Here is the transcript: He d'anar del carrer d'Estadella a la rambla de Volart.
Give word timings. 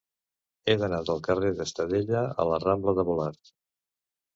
He 0.71 0.75
d'anar 0.83 1.01
del 1.11 1.21
carrer 1.29 1.53
d'Estadella 1.61 2.27
a 2.33 2.49
la 2.55 2.61
rambla 2.67 2.99
de 3.03 3.11
Volart. 3.15 3.59